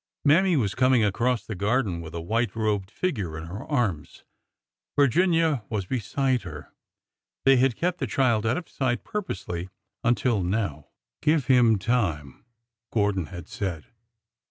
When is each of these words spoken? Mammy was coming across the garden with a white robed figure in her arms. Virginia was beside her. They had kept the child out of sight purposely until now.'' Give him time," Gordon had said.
Mammy 0.25 0.57
was 0.57 0.73
coming 0.73 1.03
across 1.03 1.45
the 1.45 1.53
garden 1.53 2.01
with 2.01 2.15
a 2.15 2.21
white 2.21 2.55
robed 2.55 2.89
figure 2.89 3.37
in 3.37 3.45
her 3.45 3.63
arms. 3.65 4.23
Virginia 4.97 5.63
was 5.69 5.85
beside 5.85 6.41
her. 6.41 6.73
They 7.45 7.57
had 7.57 7.75
kept 7.75 7.99
the 7.99 8.07
child 8.07 8.43
out 8.43 8.57
of 8.57 8.67
sight 8.67 9.03
purposely 9.03 9.69
until 10.03 10.41
now.'' 10.41 10.87
Give 11.21 11.45
him 11.45 11.77
time," 11.77 12.43
Gordon 12.91 13.27
had 13.27 13.47
said. 13.47 13.85